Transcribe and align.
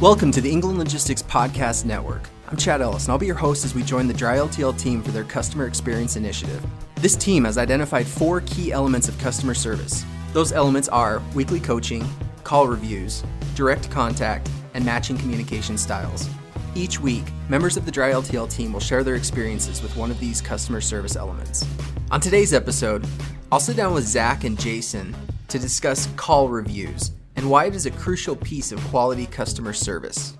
Welcome 0.00 0.32
to 0.32 0.40
the 0.40 0.50
England 0.50 0.78
Logistics 0.78 1.22
Podcast 1.22 1.84
Network. 1.84 2.26
I'm 2.48 2.56
Chad 2.56 2.80
Ellis, 2.80 3.04
and 3.04 3.12
I'll 3.12 3.18
be 3.18 3.26
your 3.26 3.34
host 3.34 3.66
as 3.66 3.74
we 3.74 3.82
join 3.82 4.08
the 4.08 4.14
Dry 4.14 4.38
LTL 4.38 4.78
team 4.78 5.02
for 5.02 5.10
their 5.10 5.24
Customer 5.24 5.66
Experience 5.66 6.16
Initiative. 6.16 6.64
This 6.94 7.14
team 7.14 7.44
has 7.44 7.58
identified 7.58 8.06
four 8.06 8.40
key 8.46 8.72
elements 8.72 9.10
of 9.10 9.18
customer 9.18 9.52
service. 9.52 10.06
Those 10.32 10.52
elements 10.52 10.88
are 10.88 11.20
weekly 11.34 11.60
coaching, 11.60 12.08
call 12.44 12.66
reviews, 12.66 13.22
direct 13.54 13.90
contact, 13.90 14.48
and 14.72 14.86
matching 14.86 15.18
communication 15.18 15.76
styles. 15.76 16.30
Each 16.74 16.98
week, 16.98 17.24
members 17.50 17.76
of 17.76 17.84
the 17.84 17.92
Dry 17.92 18.12
LTL 18.12 18.50
team 18.50 18.72
will 18.72 18.80
share 18.80 19.04
their 19.04 19.16
experiences 19.16 19.82
with 19.82 19.94
one 19.98 20.10
of 20.10 20.18
these 20.18 20.40
customer 20.40 20.80
service 20.80 21.14
elements. 21.14 21.66
On 22.10 22.22
today's 22.22 22.54
episode, 22.54 23.06
I'll 23.52 23.60
sit 23.60 23.76
down 23.76 23.92
with 23.92 24.06
Zac 24.06 24.44
and 24.44 24.58
Jason 24.58 25.14
to 25.48 25.58
discuss 25.58 26.08
call 26.16 26.48
reviews 26.48 27.10
and 27.40 27.48
why 27.48 27.64
it 27.64 27.74
is 27.74 27.86
a 27.86 27.90
crucial 27.90 28.36
piece 28.36 28.70
of 28.70 28.78
quality 28.88 29.24
customer 29.24 29.72
service. 29.72 30.36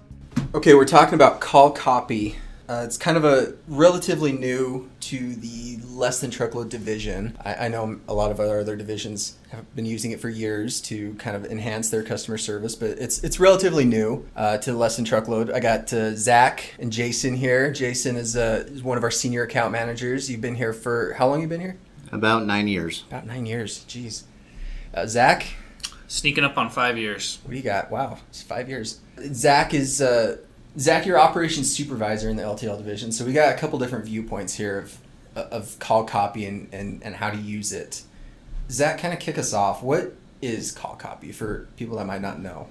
Okay, 0.54 0.74
we're 0.74 0.84
talking 0.84 1.14
about 1.14 1.41
call 1.41 1.70
copy. 1.70 2.36
Uh, 2.68 2.82
it's 2.84 2.98
kind 2.98 3.16
of 3.16 3.24
a 3.24 3.54
relatively 3.68 4.32
new 4.32 4.91
to 5.00 5.34
the 5.36 5.78
less 5.86 6.20
than 6.20 6.30
truckload 6.30 6.68
division. 6.68 7.38
I, 7.42 7.55
I 7.55 7.68
know 7.68 7.98
a 8.06 8.12
lot 8.12 8.30
of 8.30 8.38
our 8.38 8.60
other 8.60 8.77
divisions 8.77 9.38
have 9.50 9.74
been 9.74 9.86
using 9.86 10.10
it 10.10 10.20
for 10.20 10.28
years 10.28 10.78
to 10.82 11.14
kind 11.14 11.34
of 11.34 11.46
enhance 11.46 11.88
their 11.88 12.02
customer 12.02 12.36
service, 12.36 12.77
but 12.77 12.91
it's 12.91 13.24
it's 13.24 13.41
relatively 13.41 13.86
new 13.86 14.28
uh, 14.36 14.58
to 14.58 14.74
less 14.74 14.96
than 14.96 15.06
truckload. 15.06 15.50
I 15.50 15.58
got 15.58 15.91
uh, 15.94 16.14
Zac 16.14 16.74
and 16.78 16.92
Jason 16.92 17.34
here. 17.34 17.72
Jason 17.72 18.16
is, 18.16 18.36
uh, 18.36 18.66
is 18.69 18.82
one 18.82 18.98
of 18.98 19.05
our 19.05 19.10
senior 19.10 19.44
account 19.44 19.72
managers. 19.72 20.30
You've 20.30 20.42
been 20.42 20.56
here 20.56 20.74
for 20.74 21.14
how 21.14 21.28
long? 21.28 21.41
You 21.41 21.48
been 21.48 21.62
here? 21.62 21.78
About 22.12 22.44
nine 22.44 22.69
years. 22.69 23.05
About 23.08 23.27
nine 23.27 23.46
years. 23.46 23.86
Jeez. 23.88 24.24
Uh, 24.92 25.06
Zac, 25.06 25.46
Sneaking 26.10 26.42
up 26.42 26.59
on 26.59 26.70
five 26.70 26.98
years. 26.98 27.39
what 27.44 27.53
do 27.53 27.56
you 27.56 27.62
got? 27.62 27.89
Wow, 27.89 28.19
it's 28.30 28.42
five 28.42 28.69
years. 28.69 28.98
Zac 29.33 29.72
is 29.72 30.03
uh, 30.03 30.39
Zac, 30.77 31.06
your 31.06 31.20
operations 31.20 31.72
supervisor 31.72 32.28
in 32.28 32.34
the 32.34 32.42
LTL 32.42 32.78
division. 32.78 33.12
So 33.12 33.25
we 33.25 33.33
got 33.33 33.55
a 33.55 33.56
couple 33.56 33.78
different 33.78 34.06
viewpoints 34.06 34.55
here 34.55 34.77
of 34.81 34.98
of 35.36 35.78
call 35.78 36.03
copy 36.03 36.47
and, 36.47 36.69
and, 36.72 37.00
and 37.05 37.14
how 37.14 37.31
to 37.31 37.36
use 37.36 37.72
it. 37.72 38.03
Zac, 38.69 38.98
kind 38.98 39.14
of 39.14 39.20
kick 39.20 39.38
us 39.38 39.53
off. 39.53 39.84
What 39.84 40.16
is 40.42 40.72
call 40.72 40.97
copy 40.97 41.31
for 41.31 41.69
people 41.77 41.97
that 41.98 42.06
might 42.06 42.22
not 42.22 42.41
know? 42.41 42.66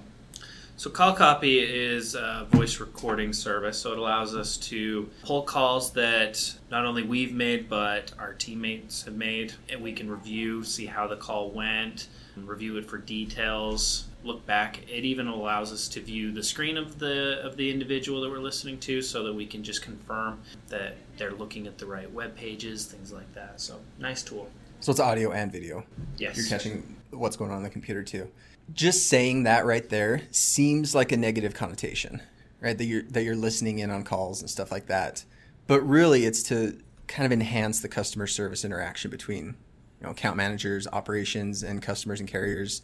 So 0.80 0.88
call 0.88 1.12
copy 1.12 1.58
is 1.58 2.14
a 2.14 2.46
voice 2.52 2.80
recording 2.80 3.34
service. 3.34 3.78
So 3.78 3.92
it 3.92 3.98
allows 3.98 4.34
us 4.34 4.56
to 4.68 5.10
pull 5.22 5.42
calls 5.42 5.92
that 5.92 6.54
not 6.70 6.86
only 6.86 7.02
we've 7.02 7.34
made, 7.34 7.68
but 7.68 8.12
our 8.18 8.32
teammates 8.32 9.02
have 9.02 9.14
made, 9.14 9.52
and 9.68 9.82
we 9.82 9.92
can 9.92 10.10
review, 10.10 10.64
see 10.64 10.86
how 10.86 11.06
the 11.06 11.16
call 11.16 11.50
went, 11.50 12.08
review 12.34 12.78
it 12.78 12.88
for 12.88 12.96
details. 12.96 14.06
Look 14.24 14.46
back. 14.46 14.78
It 14.88 15.04
even 15.04 15.26
allows 15.26 15.70
us 15.70 15.86
to 15.88 16.00
view 16.00 16.32
the 16.32 16.42
screen 16.42 16.78
of 16.78 16.98
the 16.98 17.42
of 17.44 17.58
the 17.58 17.70
individual 17.70 18.22
that 18.22 18.30
we're 18.30 18.38
listening 18.38 18.78
to, 18.78 19.02
so 19.02 19.22
that 19.24 19.34
we 19.34 19.44
can 19.44 19.62
just 19.62 19.82
confirm 19.82 20.40
that 20.70 20.96
they're 21.18 21.34
looking 21.34 21.66
at 21.66 21.76
the 21.76 21.84
right 21.84 22.10
web 22.10 22.34
pages, 22.34 22.86
things 22.86 23.12
like 23.12 23.30
that. 23.34 23.60
So 23.60 23.80
nice 23.98 24.22
tool. 24.22 24.48
So 24.80 24.92
it's 24.92 25.00
audio 25.00 25.32
and 25.32 25.52
video. 25.52 25.84
Yes. 26.16 26.38
You're 26.38 26.46
catching 26.46 26.96
what's 27.10 27.36
going 27.36 27.50
on 27.50 27.58
on 27.58 27.62
the 27.62 27.70
computer 27.70 28.02
too. 28.02 28.30
Just 28.72 29.08
saying 29.08 29.44
that 29.44 29.66
right 29.66 29.88
there 29.88 30.22
seems 30.30 30.94
like 30.94 31.12
a 31.12 31.16
negative 31.16 31.54
connotation, 31.54 32.22
right? 32.60 32.76
That 32.76 32.84
you're 32.84 33.02
that 33.02 33.24
you're 33.24 33.36
listening 33.36 33.78
in 33.80 33.90
on 33.90 34.04
calls 34.04 34.40
and 34.40 34.50
stuff 34.50 34.70
like 34.70 34.86
that. 34.86 35.24
But 35.66 35.80
really 35.82 36.24
it's 36.24 36.42
to 36.44 36.78
kind 37.06 37.26
of 37.26 37.32
enhance 37.32 37.80
the 37.80 37.88
customer 37.88 38.26
service 38.26 38.64
interaction 38.64 39.10
between 39.10 39.56
you 40.00 40.06
know 40.06 40.10
account 40.10 40.36
managers, 40.36 40.86
operations 40.92 41.62
and 41.62 41.82
customers 41.82 42.20
and 42.20 42.28
carriers. 42.28 42.82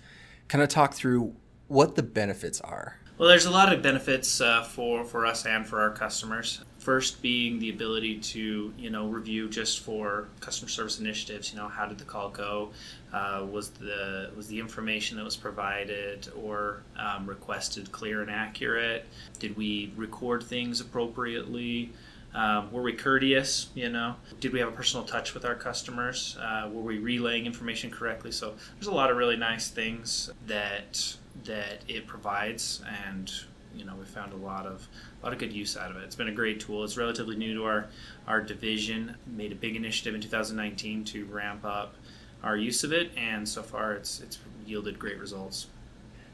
Kind 0.49 0.63
of 0.63 0.69
talk 0.69 0.95
through 0.95 1.35
what 1.69 1.97
the 1.97 2.03
benefits 2.03 2.61
are. 2.61 2.99
Well, 3.19 3.29
there's 3.29 3.47
a 3.47 3.51
lot 3.51 3.73
of 3.73 3.83
benefits 3.83 4.41
uh, 4.41 4.63
for 4.63 5.05
for 5.05 5.25
us 5.25 5.47
and 5.47 5.67
for 5.67 5.81
our 5.81 5.91
customers. 5.91 6.63
First, 6.87 7.21
being 7.21 7.59
the 7.59 7.71
ability 7.71 8.19
to 8.19 8.73
you 8.79 8.91
know 8.91 9.09
review 9.09 9.49
just 9.49 9.81
for 9.81 10.29
customer 10.39 10.69
service 10.69 11.01
initiatives. 11.01 11.51
You 11.53 11.59
know, 11.59 11.67
how 11.67 11.85
did 11.85 11.99
the 11.99 12.05
call 12.05 12.29
go? 12.29 12.71
Uh, 13.13 13.45
was 13.51 13.71
the 13.71 14.31
was 14.37 14.47
the 14.47 14.61
information 14.61 15.17
that 15.17 15.25
was 15.25 15.35
provided 15.35 16.29
or 16.41 16.85
um, 16.97 17.27
requested 17.27 17.91
clear 17.91 18.23
and 18.23 18.31
accurate? 18.31 19.05
Did 19.41 19.57
we 19.57 19.95
record 19.97 20.45
things 20.45 20.81
appropriately? 20.81 21.91
Um, 22.33 22.71
were 22.71 22.83
we 22.83 22.93
courteous? 22.93 23.71
You 23.75 23.89
know, 23.89 24.15
did 24.39 24.53
we 24.53 24.61
have 24.61 24.69
a 24.69 24.77
personal 24.77 25.05
touch 25.05 25.35
with 25.35 25.45
our 25.45 25.57
customers? 25.57 26.39
Uh, 26.41 26.69
were 26.73 26.83
we 26.83 26.99
relaying 26.99 27.47
information 27.47 27.91
correctly? 27.91 28.31
So 28.31 28.55
there's 28.77 28.87
a 28.87 28.95
lot 28.95 29.11
of 29.11 29.17
really 29.17 29.37
nice 29.37 29.71
things 29.71 30.31
that 30.47 31.17
that 31.47 31.81
it 31.89 32.07
provides, 32.07 32.81
and 33.09 33.29
you 33.77 33.85
know, 33.85 33.95
we 33.97 34.05
found 34.05 34.33
a 34.33 34.37
lot 34.37 34.67
of 34.67 34.87
a 35.21 35.25
lot 35.25 35.33
of 35.33 35.39
good 35.39 35.53
use 35.53 35.77
out 35.77 35.91
of 35.91 35.97
it. 35.97 36.05
It's 36.05 36.17
been 36.17 36.29
a 36.29 36.33
great 36.33 36.61
tool. 36.61 36.85
It's 36.85 36.97
relatively 36.97 37.37
new 37.37 37.55
to 37.55 37.65
our 37.65 37.89
our 38.27 38.41
division. 38.41 39.17
Made 39.27 39.53
a 39.53 39.57
big 39.57 39.77
initiative 39.77 40.15
in 40.15 40.21
2019 40.21 41.05
to 41.05 41.25
ramp 41.27 41.65
up 41.65 41.95
our 42.43 42.57
use 42.57 42.85
of 42.85 42.93
it, 42.93 43.11
and 43.17 43.49
so 43.49 43.63
far 43.63 43.95
it's 43.95 44.21
it's 44.21 44.39
yielded 44.65 44.99
great 44.99 45.19
results. 45.19 45.67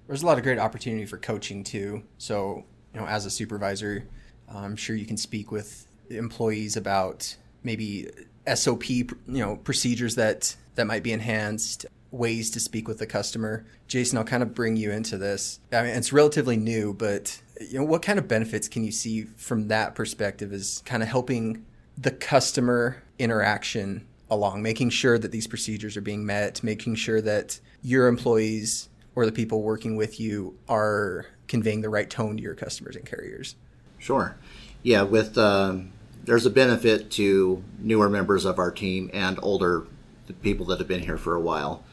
There's 0.06 0.22
a 0.22 0.26
lot 0.26 0.38
of 0.38 0.44
great 0.44 0.58
opportunity 0.58 1.06
for 1.06 1.16
coaching 1.16 1.64
too. 1.64 2.02
So, 2.18 2.64
you 2.92 3.00
know, 3.00 3.06
as 3.06 3.24
a 3.24 3.30
supervisor, 3.30 4.06
I'm 4.48 4.76
sure 4.76 4.96
you 4.96 5.06
can 5.06 5.16
speak 5.16 5.50
with 5.52 5.86
employees 6.10 6.76
about 6.76 7.36
maybe 7.62 8.10
SOP, 8.52 8.90
you 8.90 9.14
know, 9.26 9.56
procedures 9.56 10.16
that 10.16 10.56
that 10.74 10.86
might 10.86 11.02
be 11.02 11.12
enhanced, 11.12 11.86
ways 12.12 12.50
to 12.50 12.60
speak 12.60 12.86
with 12.86 12.98
the 12.98 13.06
customer. 13.06 13.64
Jason, 13.88 14.18
I'll 14.18 14.24
kind 14.24 14.42
of 14.42 14.54
bring 14.54 14.76
you 14.76 14.92
into 14.92 15.18
this. 15.18 15.58
I 15.72 15.82
mean, 15.82 15.96
it's 15.96 16.12
relatively 16.12 16.56
new, 16.56 16.94
but 16.94 17.40
you 17.60 17.78
know, 17.78 17.84
what 17.84 18.02
kind 18.02 18.18
of 18.18 18.28
benefits 18.28 18.68
can 18.68 18.84
you 18.84 18.92
see 18.92 19.24
from 19.24 19.68
that 19.68 19.94
perspective 19.94 20.52
is 20.52 20.82
kind 20.84 21.02
of 21.02 21.08
helping 21.08 21.64
the 21.96 22.10
customer 22.10 23.02
interaction 23.18 24.06
along, 24.30 24.62
making 24.62 24.90
sure 24.90 25.18
that 25.18 25.32
these 25.32 25.46
procedures 25.46 25.96
are 25.96 26.02
being 26.02 26.24
met, 26.24 26.62
making 26.62 26.94
sure 26.94 27.20
that 27.20 27.58
your 27.82 28.06
employees 28.06 28.88
or 29.14 29.26
the 29.26 29.32
people 29.32 29.62
working 29.62 29.96
with 29.96 30.20
you 30.20 30.56
are 30.68 31.26
conveying 31.48 31.82
the 31.82 31.90
right 31.90 32.08
tone 32.08 32.36
to 32.36 32.42
your 32.42 32.54
customers 32.54 32.96
and 32.96 33.04
carriers. 33.04 33.56
Sure. 33.98 34.36
Yeah, 34.82 35.02
with 35.02 35.36
um, 35.38 35.92
there's 36.24 36.46
a 36.46 36.50
benefit 36.50 37.10
to 37.12 37.62
newer 37.78 38.08
members 38.08 38.44
of 38.44 38.58
our 38.58 38.70
team 38.70 39.10
and 39.12 39.38
older 39.42 39.86
people 40.40 40.66
that 40.66 40.78
have 40.78 40.88
been 40.88 41.02
here 41.02 41.18
for 41.18 41.34
a 41.34 41.40
while. 41.40 41.84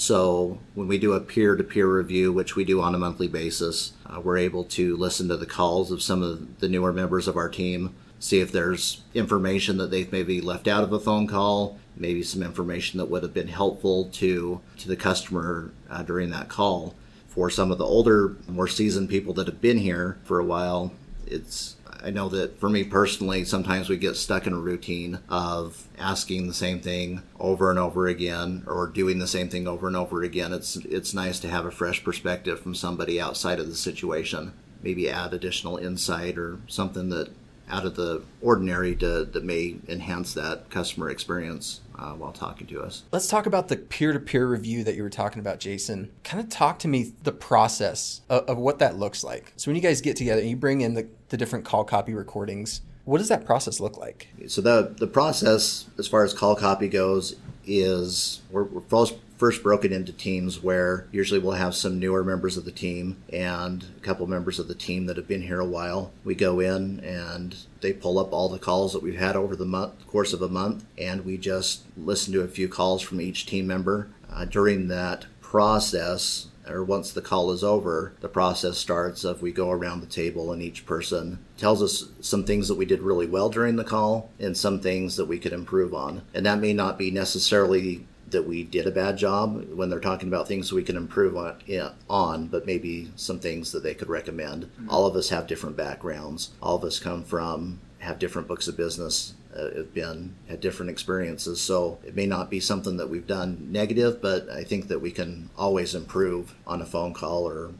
So 0.00 0.60
when 0.74 0.86
we 0.86 0.96
do 0.96 1.14
a 1.14 1.20
peer-to-peer 1.20 1.92
review, 1.92 2.32
which 2.32 2.54
we 2.54 2.64
do 2.64 2.80
on 2.80 2.94
a 2.94 2.98
monthly 2.98 3.26
basis, 3.26 3.94
uh, 4.06 4.20
we're 4.20 4.38
able 4.38 4.62
to 4.66 4.96
listen 4.96 5.26
to 5.26 5.36
the 5.36 5.44
calls 5.44 5.90
of 5.90 6.04
some 6.04 6.22
of 6.22 6.60
the 6.60 6.68
newer 6.68 6.92
members 6.92 7.26
of 7.26 7.36
our 7.36 7.48
team, 7.48 7.96
see 8.20 8.38
if 8.38 8.52
there's 8.52 9.02
information 9.12 9.76
that 9.78 9.90
they've 9.90 10.12
maybe 10.12 10.40
left 10.40 10.68
out 10.68 10.84
of 10.84 10.92
a 10.92 11.00
phone 11.00 11.26
call, 11.26 11.80
maybe 11.96 12.22
some 12.22 12.44
information 12.44 12.98
that 12.98 13.10
would 13.10 13.24
have 13.24 13.34
been 13.34 13.48
helpful 13.48 14.04
to 14.10 14.60
to 14.76 14.86
the 14.86 14.94
customer 14.94 15.72
uh, 15.90 16.04
during 16.04 16.30
that 16.30 16.48
call. 16.48 16.94
For 17.26 17.50
some 17.50 17.72
of 17.72 17.78
the 17.78 17.84
older, 17.84 18.36
more 18.46 18.68
seasoned 18.68 19.08
people 19.08 19.34
that 19.34 19.48
have 19.48 19.60
been 19.60 19.78
here 19.78 20.16
for 20.22 20.38
a 20.38 20.44
while, 20.44 20.92
it's 21.30 21.76
I 22.00 22.10
know 22.10 22.28
that 22.28 22.60
for 22.60 22.68
me 22.68 22.84
personally, 22.84 23.44
sometimes 23.44 23.88
we 23.88 23.96
get 23.96 24.16
stuck 24.16 24.46
in 24.46 24.52
a 24.52 24.58
routine 24.58 25.18
of 25.28 25.88
asking 25.98 26.46
the 26.46 26.54
same 26.54 26.80
thing 26.80 27.22
over 27.40 27.70
and 27.70 27.78
over 27.78 28.06
again 28.06 28.62
or 28.66 28.86
doing 28.86 29.18
the 29.18 29.26
same 29.26 29.48
thing 29.48 29.66
over 29.66 29.86
and 29.86 29.96
over 29.96 30.22
again. 30.22 30.52
It's 30.52 30.76
it's 30.76 31.14
nice 31.14 31.40
to 31.40 31.48
have 31.48 31.66
a 31.66 31.70
fresh 31.70 32.04
perspective 32.04 32.60
from 32.60 32.74
somebody 32.74 33.20
outside 33.20 33.58
of 33.58 33.68
the 33.68 33.74
situation. 33.74 34.52
Maybe 34.82 35.10
add 35.10 35.34
additional 35.34 35.76
insight 35.76 36.38
or 36.38 36.60
something 36.68 37.08
that 37.10 37.30
out 37.70 37.84
of 37.84 37.96
the 37.96 38.22
ordinary 38.40 38.94
to, 38.96 39.24
that 39.24 39.44
may 39.44 39.76
enhance 39.88 40.34
that 40.34 40.70
customer 40.70 41.10
experience 41.10 41.80
uh, 41.98 42.12
while 42.12 42.32
talking 42.32 42.66
to 42.68 42.80
us. 42.80 43.02
Let's 43.12 43.28
talk 43.28 43.46
about 43.46 43.68
the 43.68 43.76
peer-to-peer 43.76 44.46
review 44.46 44.84
that 44.84 44.94
you 44.94 45.02
were 45.02 45.10
talking 45.10 45.40
about, 45.40 45.58
Jason. 45.58 46.10
Kind 46.24 46.42
of 46.42 46.48
talk 46.48 46.78
to 46.80 46.88
me 46.88 47.12
the 47.22 47.32
process 47.32 48.22
of, 48.28 48.44
of 48.48 48.58
what 48.58 48.78
that 48.78 48.96
looks 48.96 49.24
like. 49.24 49.52
So 49.56 49.70
when 49.70 49.76
you 49.76 49.82
guys 49.82 50.00
get 50.00 50.16
together 50.16 50.40
and 50.40 50.50
you 50.50 50.56
bring 50.56 50.80
in 50.80 50.94
the, 50.94 51.08
the 51.28 51.36
different 51.36 51.64
call 51.64 51.84
copy 51.84 52.14
recordings, 52.14 52.80
what 53.04 53.18
does 53.18 53.28
that 53.28 53.46
process 53.46 53.80
look 53.80 53.96
like? 53.96 54.28
So 54.48 54.60
the 54.60 54.94
the 54.98 55.06
process, 55.06 55.86
as 55.98 56.06
far 56.06 56.24
as 56.24 56.34
call 56.34 56.54
copy 56.54 56.88
goes, 56.88 57.36
is 57.66 58.42
we're, 58.50 58.64
we're 58.64 58.82
first, 58.82 59.16
first 59.38 59.62
broken 59.62 59.92
into 59.92 60.12
teams 60.12 60.62
where 60.62 61.06
usually 61.12 61.38
we'll 61.38 61.52
have 61.52 61.74
some 61.74 61.98
newer 61.98 62.24
members 62.24 62.56
of 62.56 62.64
the 62.64 62.72
team 62.72 63.16
and 63.32 63.86
a 63.96 64.00
couple 64.00 64.26
members 64.26 64.58
of 64.58 64.66
the 64.66 64.74
team 64.74 65.06
that 65.06 65.16
have 65.16 65.28
been 65.28 65.42
here 65.42 65.60
a 65.60 65.64
while. 65.64 66.12
We 66.24 66.34
go 66.34 66.58
in 66.60 67.00
and 67.00 67.56
they 67.80 67.92
pull 67.92 68.18
up 68.18 68.32
all 68.32 68.48
the 68.48 68.58
calls 68.58 68.92
that 68.92 69.02
we've 69.02 69.18
had 69.18 69.36
over 69.36 69.54
the 69.54 69.64
month, 69.64 70.06
course 70.08 70.32
of 70.32 70.42
a 70.42 70.48
month, 70.48 70.84
and 70.98 71.24
we 71.24 71.38
just 71.38 71.84
listen 71.96 72.32
to 72.32 72.42
a 72.42 72.48
few 72.48 72.68
calls 72.68 73.00
from 73.00 73.20
each 73.20 73.46
team 73.46 73.66
member. 73.66 74.08
Uh, 74.30 74.44
during 74.44 74.88
that 74.88 75.26
process, 75.40 76.48
or 76.68 76.84
once 76.84 77.12
the 77.12 77.22
call 77.22 77.50
is 77.52 77.64
over, 77.64 78.12
the 78.20 78.28
process 78.28 78.76
starts 78.76 79.24
of 79.24 79.40
we 79.40 79.52
go 79.52 79.70
around 79.70 80.00
the 80.00 80.06
table 80.06 80.52
and 80.52 80.60
each 80.60 80.84
person 80.84 81.38
tells 81.56 81.82
us 81.82 82.08
some 82.20 82.44
things 82.44 82.68
that 82.68 82.74
we 82.74 82.84
did 82.84 83.00
really 83.00 83.26
well 83.26 83.48
during 83.48 83.76
the 83.76 83.84
call 83.84 84.30
and 84.38 84.56
some 84.56 84.80
things 84.80 85.16
that 85.16 85.24
we 85.24 85.38
could 85.38 85.52
improve 85.52 85.94
on. 85.94 86.22
And 86.34 86.44
that 86.44 86.60
may 86.60 86.72
not 86.72 86.98
be 86.98 87.10
necessarily 87.10 88.06
that 88.30 88.46
we 88.46 88.62
did 88.62 88.86
a 88.86 88.90
bad 88.90 89.16
job 89.16 89.64
when 89.74 89.88
they're 89.88 90.00
talking 90.00 90.28
about 90.28 90.48
things 90.48 90.72
we 90.72 90.84
can 90.84 90.96
improve 90.96 91.36
on, 91.36 91.60
on 92.08 92.46
but 92.48 92.66
maybe 92.66 93.10
some 93.16 93.40
things 93.40 93.72
that 93.72 93.82
they 93.82 93.94
could 93.94 94.08
recommend. 94.08 94.64
Mm-hmm. 94.64 94.90
All 94.90 95.06
of 95.06 95.16
us 95.16 95.28
have 95.30 95.46
different 95.46 95.76
backgrounds. 95.76 96.50
All 96.62 96.76
of 96.76 96.84
us 96.84 96.98
come 96.98 97.24
from 97.24 97.80
have 98.00 98.18
different 98.18 98.48
books 98.48 98.68
of 98.68 98.76
business 98.76 99.34
uh, 99.56 99.74
have 99.74 99.94
been 99.94 100.34
had 100.48 100.60
different 100.60 100.90
experiences 100.90 101.60
so 101.60 101.98
it 102.04 102.14
may 102.14 102.26
not 102.26 102.50
be 102.50 102.60
something 102.60 102.96
that 102.96 103.08
we've 103.08 103.26
done 103.26 103.66
negative 103.70 104.20
but 104.22 104.48
i 104.50 104.62
think 104.62 104.88
that 104.88 105.00
we 105.00 105.10
can 105.10 105.50
always 105.56 105.94
improve 105.94 106.54
on 106.66 106.80
a 106.80 106.86
phone 106.86 107.12
call 107.12 107.48
or 107.48 107.72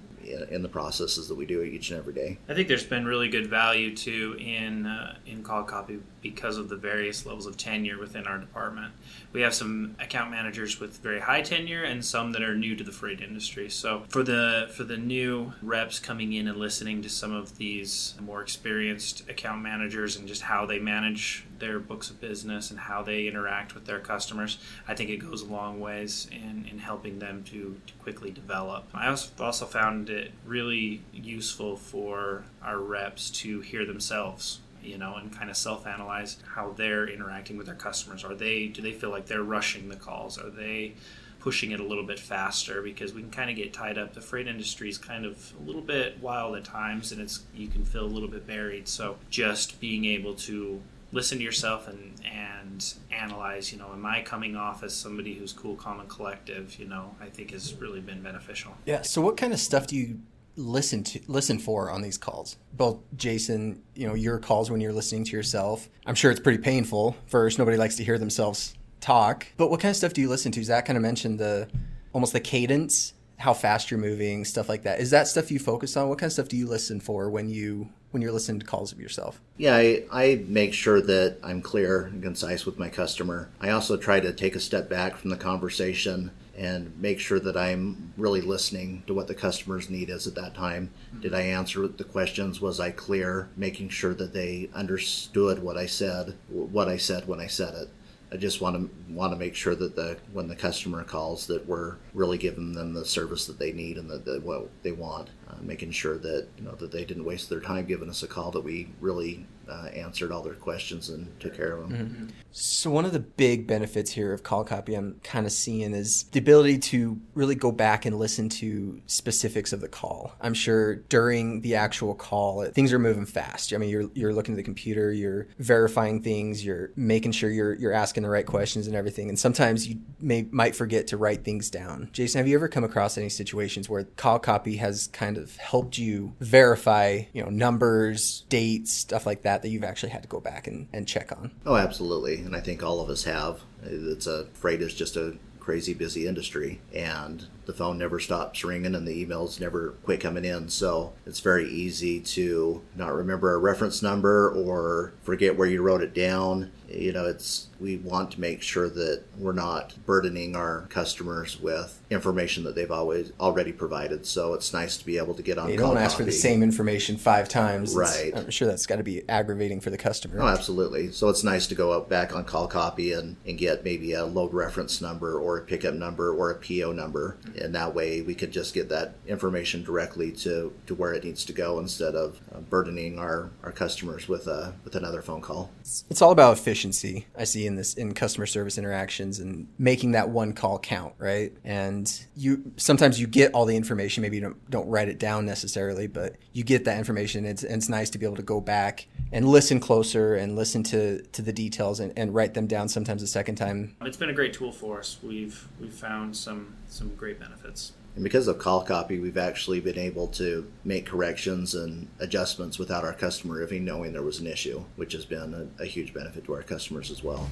in 0.51 0.63
the 0.63 0.69
processes 0.69 1.29
that 1.29 1.35
we 1.35 1.47
do 1.47 1.63
each 1.63 1.91
and 1.91 1.99
every 1.99 2.13
day. 2.13 2.39
I 2.49 2.55
think 2.55 2.69
there's 2.69 2.85
been 2.85 3.07
really 3.07 3.29
good 3.29 3.49
value 3.49 3.95
too 3.95 4.37
in 4.39 4.87
uh, 4.87 5.17
in 5.27 5.43
call 5.43 5.65
copy 5.65 6.01
because 6.21 6.57
of 6.57 6.69
the 6.69 6.77
various 6.77 7.25
levels 7.25 7.47
of 7.47 7.57
tenure 7.57 7.99
within 7.99 8.27
our 8.27 8.39
department. 8.39 8.93
We 9.33 9.43
have 9.43 9.55
some 9.55 9.97
account 10.01 10.31
managers 10.31 10.81
with 10.81 10.99
very 10.99 11.21
high 11.21 11.43
tenure 11.43 11.85
and 11.85 12.05
some 12.05 12.33
that 12.33 12.43
are 12.43 12.55
new 12.57 12.75
to 12.77 12.85
the 12.85 12.93
freight 12.93 13.21
industry. 13.21 13.71
So 13.71 14.05
for 14.09 14.23
the 14.23 14.71
for 14.75 14.85
the 14.85 14.97
new 14.97 15.53
reps 15.63 15.99
coming 15.99 16.33
in 16.33 16.49
and 16.49 16.59
listening 16.59 17.03
to 17.03 17.09
some 17.09 17.33
of 17.33 17.57
these 17.59 18.15
more 18.21 18.43
experienced 18.43 19.29
account 19.29 19.63
managers 19.63 20.17
and 20.17 20.27
just 20.27 20.43
how 20.43 20.67
they 20.67 20.79
manage 20.79 21.45
their 21.59 21.79
books 21.79 22.11
of 22.11 22.21
business 22.21 22.71
and 22.71 22.79
how 22.79 23.03
they 23.03 23.27
interact 23.27 23.75
with 23.75 23.85
their 23.85 23.99
customers, 23.99 24.59
I 24.87 24.95
think 24.95 25.11
it 25.11 25.17
goes 25.17 25.43
a 25.43 25.47
long 25.47 25.81
ways 25.81 26.29
in, 26.31 26.67
in 26.71 26.79
helping 26.79 27.19
them 27.19 27.43
to, 27.45 27.81
to 27.87 27.95
quickly 27.95 28.31
develop. 28.31 28.89
I 28.95 29.09
also 29.09 29.31
also 29.41 29.67
found 29.67 30.11
it 30.19 30.33
really 30.45 31.03
useful 31.13 31.77
for 31.77 32.45
our 32.63 32.79
reps 32.79 33.31
to 33.31 33.61
hear 33.61 33.87
themselves 33.87 34.61
you 34.83 34.99
know, 34.99 35.17
and 35.17 35.33
kind 35.33 35.51
of 35.51 35.57
self-analyze 35.57 36.39
how 36.55 36.73
they're 36.73 37.09
interacting 37.09 37.57
with 37.57 37.67
their 37.67 37.75
customers. 37.75 38.25
Are 38.25 38.35
they 38.35 38.67
do 38.67 38.83
they 38.83 38.93
feel 38.93 39.11
like 39.11 39.27
they're 39.27 39.43
rushing 39.43 39.89
the 39.89 39.97
calls? 39.97 40.39
Are 40.39 40.51
they 40.51 40.95
pushing 41.41 41.71
it 41.71 41.81
a 41.81 41.85
little 41.85 42.05
bit 42.05 42.19
faster? 42.19 42.83
Because 42.83 43.13
we 43.13 43.23
can 43.23 43.31
kind 43.31 43.51
of 43.51 43.57
get 43.57 43.73
tied 43.73 43.99
up. 43.99 44.15
The 44.15 44.21
freight 44.21 44.49
industry 44.49 44.89
is 44.89 44.99
kind 44.99 45.25
of 45.25 45.53
a 45.61 45.67
little 45.67 45.83
bit 45.83 46.21
wild 46.21 46.57
at 46.57 46.65
times, 46.65 47.13
and 47.13 47.21
it's 47.21 47.45
you 47.55 47.69
can 47.69 47.85
feel 47.85 48.05
a 48.05 48.07
little 48.07 48.29
bit 48.29 48.47
buried. 48.47 48.89
So 48.89 49.17
just 49.31 49.81
being 49.81 50.05
able 50.05 50.35
to 50.35 50.81
listen 51.13 51.39
to 51.39 51.45
yourself 51.45 51.89
and 51.89 52.15
and 52.25 52.95
analyze 53.11 53.73
you 53.73 53.79
know 53.79 53.91
am 53.93 54.05
i 54.05 54.21
coming 54.23 54.57
off 54.57 54.83
as 54.83 54.95
somebody 54.95 55.35
who's 55.35 55.53
cool 55.53 55.75
calm 55.75 56.01
and 56.01 56.09
collective 56.09 56.79
you 56.79 56.87
know 56.87 57.15
i 57.21 57.27
think 57.27 57.51
has 57.51 57.75
really 57.75 58.01
been 58.01 58.23
beneficial. 58.23 58.77
Yeah 58.85 59.03
so 59.03 59.21
what 59.21 59.37
kind 59.37 59.53
of 59.53 59.59
stuff 59.59 59.87
do 59.87 59.97
you 59.97 60.21
listen 60.57 61.05
to 61.05 61.21
listen 61.29 61.59
for 61.59 61.89
on 61.91 62.03
these 62.03 62.19
calls? 62.19 62.57
Both 62.75 62.99
jason 63.17 63.83
you 63.95 64.07
know 64.07 64.15
your 64.15 64.39
calls 64.39 64.71
when 64.71 64.81
you're 64.81 64.93
listening 64.93 65.25
to 65.25 65.37
yourself. 65.37 65.89
I'm 66.07 66.15
sure 66.15 66.31
it's 66.31 66.41
pretty 66.41 66.59
painful. 66.59 67.17
First 67.27 67.59
nobody 67.59 67.77
likes 67.77 67.97
to 67.97 68.05
hear 68.05 68.19
themselves 68.19 68.75
talk. 69.01 69.47
But 69.57 69.71
what 69.71 69.81
kind 69.81 69.91
of 69.91 69.97
stuff 69.97 70.13
do 70.13 70.21
you 70.21 70.29
listen 70.29 70.53
to? 70.53 70.65
Zac 70.65 70.87
kind 70.87 70.97
of 70.97 71.03
mentioned 71.03 71.39
the 71.39 71.69
almost 72.13 72.33
the 72.33 72.41
cadence 72.41 73.15
how 73.39 73.55
fast 73.55 73.91
you're 73.91 74.01
moving 74.01 74.45
stuff 74.45 74.69
like 74.69 74.83
that. 74.83 75.01
Is 75.01 75.11
that 75.11 75.29
stuff 75.29 75.51
you 75.51 75.59
focus 75.61 75.97
on? 75.97 76.09
What 76.09 76.19
kind 76.19 76.27
of 76.27 76.33
stuff 76.33 76.49
do 76.49 76.57
you 76.57 76.67
listen 76.67 77.01
for 77.01 77.31
when 77.31 77.49
you 77.49 77.89
when 78.11 78.23
you're 78.23 78.33
listening 78.33 78.61
to 78.61 78.67
calls 78.67 78.93
of 78.93 79.01
yourself 79.01 79.41
yeah 79.57 79.77
I, 79.77 80.05
I 80.11 80.45
make 80.47 80.75
sure 80.75 81.01
that 81.01 81.39
i'm 81.43 81.63
clear 81.63 82.05
and 82.05 82.23
concise 82.23 82.67
with 82.67 82.79
my 82.79 82.89
customer 82.89 83.51
i 83.61 83.71
also 83.71 83.97
try 83.97 84.21
to 84.21 84.33
take 84.33 84.57
a 84.57 84.61
step 84.61 84.89
back 84.89 85.17
from 85.17 85.31
the 85.31 85.37
conversation 85.37 86.31
and 86.59 86.93
make 87.01 87.21
sure 87.21 87.39
that 87.39 87.57
I'm 87.57 88.13
really 88.17 88.41
listening 88.41 89.05
to 89.07 89.15
what 89.15 89.29
the 89.29 89.35
customer's 89.35 89.89
need 89.89 90.11
is 90.11 90.27
at 90.27 90.35
that 90.35 90.57
time. 90.57 90.91
Did 91.21 91.33
I 91.33 91.43
answer 91.43 91.87
the 91.87 92.03
questions? 92.03 92.61
Was 92.61 92.81
I 92.81 92.91
clear? 92.91 93.49
Making 93.57 93.91
sure 93.91 94.13
that 94.15 94.33
they 94.33 94.69
understood 94.75 95.63
what 95.63 95.77
I 95.77 95.87
said, 95.87 96.35
what 96.49 96.89
I 96.89 96.97
said 96.97 97.29
when 97.29 97.39
I 97.39 97.47
said 97.47 97.75
it. 97.75 97.89
I 98.31 98.37
just 98.37 98.61
want 98.61 98.77
to 98.77 99.13
want 99.13 99.33
to 99.33 99.39
make 99.39 99.55
sure 99.55 99.75
that 99.75 99.97
the 99.97 100.19
when 100.33 100.49
the 100.49 100.57
customer 100.57 101.03
calls 101.03 101.47
that 101.47 101.67
we're 101.67 101.97
really 102.13 102.37
giving 102.37 102.75
them 102.75 102.93
the 102.93 103.05
service 103.05 103.47
that 103.47 103.59
they 103.59 103.73
need 103.73 103.97
and 103.97 104.11
that, 104.11 104.25
that 104.27 104.43
what 104.43 104.69
they 104.83 104.93
want, 104.93 105.31
uh, 105.49 105.55
making 105.63 105.93
sure 105.93 106.19
that 106.19 106.49
you 106.59 106.65
know 106.65 106.75
that 106.77 106.93
they 106.93 107.05
didn't 107.05 107.25
waste 107.25 107.49
their 107.49 107.61
time 107.61 107.87
giving 107.87 108.11
us 108.11 108.23
a 108.23 108.29
call 108.29 108.51
that 108.51 108.65
we 108.65 108.89
really 109.01 109.47
uh, 109.69 109.89
answered 109.95 110.33
all 110.33 110.43
their 110.43 110.55
questions 110.55 111.09
and 111.09 111.39
took 111.41 111.57
care 111.57 111.73
of 111.73 111.89
them. 111.89 111.99
Mm-hmm. 111.99 112.27
So 112.53 112.91
one 112.91 113.05
of 113.05 113.13
the 113.13 113.21
big 113.21 113.67
benefits 113.67 114.11
here 114.11 114.33
of 114.33 114.43
call 114.43 114.65
copy 114.65 114.95
I'm 114.95 115.21
kind 115.23 115.47
of 115.47 115.53
seeing 115.53 115.95
is 115.95 116.25
the 116.33 116.41
ability 116.41 116.79
to 116.79 117.21
really 117.35 117.55
go 117.55 117.71
back 117.71 118.05
and 118.05 118.19
listen 118.19 118.49
to 118.49 119.01
specifics 119.07 119.73
of 119.73 119.81
the 119.81 119.89
call. 119.89 120.35
I'm 120.41 120.55
sure 120.55 120.97
during 120.97 121.61
the 121.61 121.77
actual 121.77 122.15
call, 122.15 122.65
things 122.67 122.93
are 122.93 122.99
moving 122.99 123.27
fast. 123.27 123.73
I 123.73 123.77
mean, 123.77 123.91
you're 123.91 124.11
you're 124.15 124.33
looking 124.33 124.55
at 124.55 124.57
the 124.57 124.63
computer, 124.63 125.13
you're 125.13 125.49
verifying 125.59 126.23
things, 126.23 126.65
you're 126.65 126.91
making 126.97 127.33
sure 127.33 127.51
you're 127.51 127.75
you're 127.75 127.93
asking 127.93 128.23
the 128.23 128.31
right 128.31 128.47
questions 128.47 128.87
and 128.87 128.97
everything. 128.97 129.29
And 129.29 129.39
sometimes 129.39 129.87
you 129.87 130.01
may 130.21 130.47
might 130.51 130.75
forget 130.75 131.07
to 131.09 131.17
write 131.17 131.45
things 131.45 131.71
down. 131.71 132.09
Jason, 132.13 132.39
have 132.39 132.49
you 132.49 132.57
ever 132.57 132.69
come 132.69 132.85
across 132.85 133.19
any 133.19 133.29
situations 133.29 133.89
where 133.89 134.05
call 134.05 134.39
copy 134.39 134.77
has 134.77 135.09
kind 135.09 135.37
of 135.37 135.57
helped 135.57 135.99
you 135.99 136.35
verify, 136.41 137.23
you 137.33 137.43
know, 137.43 137.51
numbers, 137.51 138.45
dates, 138.49 138.93
stuff 138.93 139.27
like 139.27 139.43
that? 139.43 139.58
That 139.63 139.69
that 139.69 139.75
you've 139.75 139.85
actually 139.85 140.11
had 140.11 140.23
to 140.23 140.29
go 140.29 140.41
back 140.41 140.67
and, 140.67 140.89
and 140.93 141.07
check 141.07 141.31
on. 141.31 141.51
Oh, 141.67 141.77
absolutely. 141.77 142.37
And 142.37 142.57
I 142.57 142.61
think 142.61 142.83
all 142.83 143.01
of 143.01 143.11
us 143.11 143.25
have. 143.25 143.61
It's 143.83 144.27
a 144.27 144.47
freight 144.55 144.81
is 144.81 144.95
just 144.95 145.17
a 145.17 145.37
crazy 145.61 145.93
busy 145.93 146.27
industry 146.27 146.81
and 146.95 147.47
the 147.67 147.75
phone 147.75 147.99
never 147.99 148.19
stops 148.19 148.65
ringing 148.65 148.95
and 148.95 149.07
the 149.07 149.27
emails 149.27 149.61
never 149.61 149.91
quit 150.03 150.19
coming 150.19 150.47
in 150.47 150.67
so 150.67 151.13
it's 151.27 151.41
very 151.41 151.69
easy 151.69 152.19
to 152.21 152.81
not 152.97 153.13
remember 153.13 153.53
a 153.53 153.59
reference 153.59 154.01
number 154.01 154.51
or 154.51 155.13
forget 155.23 155.59
where 155.59 155.69
you 155.69 155.83
wrote 155.83 156.01
it 156.01 156.15
down 156.15 156.71
you 156.91 157.13
know 157.13 157.27
it's 157.27 157.69
we 157.81 157.97
want 157.99 158.33
to 158.33 158.41
make 158.41 158.63
sure 158.63 158.89
that 158.89 159.23
we're 159.37 159.53
not 159.53 159.95
burdening 160.05 160.57
our 160.57 160.87
customers 160.89 161.61
with 161.61 162.01
information 162.11 162.65
that 162.65 162.75
they've 162.75 162.91
always 162.91 163.33
already 163.39 163.73
provided. 163.73 164.27
So 164.27 164.55
it's 164.55 164.73
nice 164.73 164.97
to 164.97 165.07
be 165.07 165.19
able 165.19 165.35
to 165.35 165.43
get 165.43 165.59
on 165.59 165.71
you 165.71 165.77
don't 165.77 165.97
ask 165.97 166.17
for 166.17 166.25
the 166.25 166.33
same 166.33 166.63
information 166.63 167.17
five 167.17 167.49
times. 167.49 167.95
Right. 167.95 168.29
It's, 168.29 168.39
i'm 168.39 168.51
sure 168.51 168.67
that's 168.67 168.87
got 168.87 168.97
to 168.97 169.03
be 169.03 169.29
aggravating 169.29 169.81
for 169.81 169.91
the 169.91 169.99
customer. 169.99 170.41
Oh 170.41 170.47
absolutely. 170.47 171.13
So 171.13 171.29
it's 171.29 171.45
nice 171.45 171.67
to 171.69 171.75
go 171.75 171.93
up 171.93 172.09
back 172.09 172.35
on 172.35 172.45
call 172.45 172.67
copy 172.67 173.13
and, 173.13 173.37
and 173.47 173.59
get 173.59 173.85
maybe 173.85 174.13
a 174.15 174.25
load 174.25 174.53
reference 174.53 175.01
number 175.01 175.39
or 175.39 175.59
a 175.59 175.63
pickup 175.63 175.95
number 175.95 176.33
or 176.33 176.51
a 176.51 176.57
po 176.57 176.93
number. 176.93 177.37
And 177.61 177.75
that 177.75 177.95
way 177.95 178.23
we 178.23 178.35
could 178.35 178.51
just 178.51 178.75
get 178.75 178.89
that 178.89 179.15
information 179.27 179.85
directly 179.85 180.33
to, 180.33 180.73
to 180.87 180.95
where 180.95 181.13
it 181.13 181.23
needs 181.23 181.45
to 181.45 181.53
go 181.53 181.79
instead 181.79 182.15
of 182.15 182.41
uh, 182.53 182.61
burdening 182.61 183.19
our, 183.19 183.51
our 183.63 183.73
customers 183.73 184.29
with 184.29 184.47
a 184.47 184.75
with 184.85 184.97
another 184.97 185.23
phone 185.23 185.41
call. 185.41 185.71
It's 186.11 186.23
all 186.23 186.33
about 186.33 186.57
efficiency 186.59 186.78
efficiency 186.79 187.27
I 187.37 187.45
see 187.45 187.67
in 187.67 187.75
this 187.75 187.95
in 187.95 188.15
customer 188.15 188.47
service 188.47 188.79
interactions 188.79 189.41
and 189.41 189.69
making 189.79 190.13
that 190.13 190.29
one 190.29 190.53
call 190.53 190.79
count, 190.79 191.15
right? 191.19 191.53
And 191.65 192.09
you 192.37 192.73
sometimes 192.77 193.21
you 193.21 193.27
get 193.27 193.53
all 193.53 193.65
the 193.65 193.77
information, 193.77 194.23
maybe 194.23 194.37
you 194.37 194.43
don't, 194.43 194.71
don't 194.71 194.89
write 194.89 195.09
it 195.09 195.19
down 195.19 195.45
necessarily, 195.45 196.07
but 196.07 196.37
you 196.53 196.63
get 196.65 196.85
that 196.85 196.99
information. 196.99 197.45
It's, 197.45 197.65
and 197.65 197.75
it's 197.75 197.89
nice 197.89 198.11
to 198.11 198.19
be 198.19 198.27
able 198.27 198.37
to 198.37 198.43
go 198.43 198.61
back 198.61 199.07
and 199.33 199.49
listen 199.49 199.81
closer 199.81 200.37
and 200.37 200.57
listen 200.57 200.83
to, 200.85 201.23
to 201.23 201.43
the 201.43 201.53
details 201.53 202.01
and, 202.01 202.13
and 202.17 202.35
write 202.35 202.55
them 202.55 202.67
down 202.67 202.89
sometimes 202.89 203.23
a 203.23 203.27
second 203.27 203.57
time. 203.57 203.97
It's 204.03 204.17
been 204.17 204.31
a 204.31 204.35
great 204.35 204.53
tool 204.53 204.73
for 204.73 204.99
us. 204.99 205.19
We've 205.23 205.69
we've 205.81 205.93
found 205.93 206.37
some 206.37 206.75
some 206.89 207.15
great 207.17 207.41
benefits. 207.41 207.93
And 208.19 208.25
because 208.25 208.49
of 208.49 208.59
call 208.59 208.83
copy, 208.83 209.21
we've 209.21 209.39
actually 209.39 209.79
been 209.79 209.97
able 209.97 210.27
to 210.27 210.69
make 210.85 211.07
corrections 211.07 211.77
and 211.77 212.09
adjustments 212.19 212.77
without 212.77 213.05
our 213.05 213.13
customer 213.13 213.63
even 213.63 213.85
knowing 213.85 214.13
there 214.13 214.25
was 214.25 214.41
an 214.41 214.49
issue, 214.49 214.83
which 214.97 215.13
has 215.13 215.25
been 215.25 215.71
a, 215.79 215.85
a 215.85 215.87
huge 215.87 216.13
benefit 216.13 216.45
to 216.47 216.53
our 216.53 216.65
customers 216.65 217.13
as 217.13 217.23
well. 217.23 217.49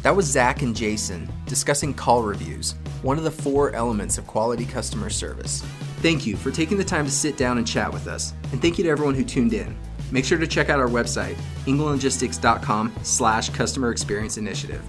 That 0.00 0.16
was 0.16 0.24
Zac 0.24 0.62
and 0.62 0.74
Jason 0.74 1.30
discussing 1.44 1.92
call 1.92 2.22
reviews, 2.22 2.76
one 3.02 3.18
of 3.18 3.24
the 3.24 3.30
four 3.30 3.72
elements 3.72 4.16
of 4.16 4.26
quality 4.26 4.64
customer 4.64 5.10
service. 5.10 5.60
Thank 5.98 6.24
you 6.24 6.34
for 6.34 6.50
taking 6.50 6.78
the 6.78 6.84
time 6.84 7.04
to 7.04 7.12
sit 7.12 7.36
down 7.36 7.58
and 7.58 7.66
chat 7.66 7.92
with 7.92 8.06
us, 8.06 8.32
and 8.52 8.62
thank 8.62 8.78
you 8.78 8.84
to 8.84 8.90
everyone 8.90 9.14
who 9.14 9.22
tuned 9.22 9.52
in. 9.52 9.76
Make 10.10 10.24
sure 10.24 10.38
to 10.38 10.46
check 10.46 10.70
out 10.70 10.80
our 10.80 10.88
website, 10.88 11.36
englandlogistics.com 11.66 12.94
slash 13.02 13.50
customer 13.50 13.90
experience 13.90 14.38
initiative 14.38 14.82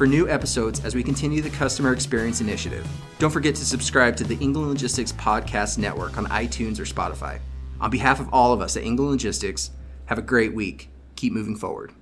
for 0.00 0.06
new 0.06 0.26
episodes 0.30 0.82
as 0.82 0.94
we 0.94 1.02
continue 1.02 1.42
the 1.42 1.50
Customer 1.50 1.92
Experience 1.92 2.40
Initiative. 2.40 2.88
Don't 3.18 3.28
forget 3.28 3.54
to 3.56 3.66
subscribe 3.66 4.16
to 4.16 4.24
the 4.24 4.38
England 4.38 4.66
Logistics 4.66 5.12
Podcast 5.12 5.76
Network 5.76 6.16
on 6.16 6.24
iTunes 6.28 6.80
or 6.80 6.84
Spotify. 6.84 7.38
On 7.82 7.90
behalf 7.90 8.18
of 8.18 8.32
all 8.32 8.54
of 8.54 8.62
us 8.62 8.78
at 8.78 8.82
England 8.82 9.10
Logistics, 9.10 9.72
have 10.06 10.16
a 10.16 10.22
great 10.22 10.54
week. 10.54 10.88
Keep 11.16 11.34
moving 11.34 11.54
forward. 11.54 11.92